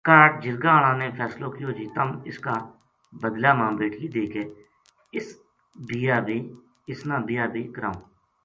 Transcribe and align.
کاہڈ 0.07 0.31
جرگا 0.43 0.71
ہالاں 0.75 0.95
نے 1.01 1.07
فیصلو 1.17 1.47
کیو 1.55 1.69
جے 1.77 1.85
تَم 1.95 2.09
اس 2.29 2.37
کا 2.45 2.55
بَدلا 3.21 3.51
ما 3.59 3.67
بیٹکی 3.79 4.07
دے 4.15 4.23
کے 4.33 4.43
اس 5.17 5.25
بیاہ 5.87 7.49
بے 7.53 7.61
کراؤں 7.73 7.99